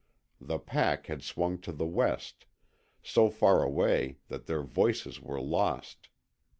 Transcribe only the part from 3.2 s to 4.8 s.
far away that their